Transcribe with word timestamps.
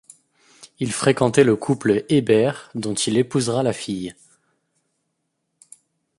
Il 0.79 0.87
y 0.89 0.91
fréquentait 0.91 1.43
le 1.43 1.55
couple 1.55 2.05
Hébert 2.09 2.71
dont 2.73 2.95
il 2.95 3.19
épousera 3.19 3.61
la 3.61 3.71
fille. 3.71 4.15